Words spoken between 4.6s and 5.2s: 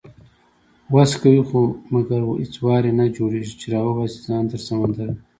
سمندره